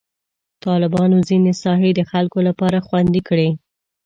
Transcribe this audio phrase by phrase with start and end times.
[0.65, 3.49] طالبانو ځینې ساحې د خلکو لپاره خوندي کړي.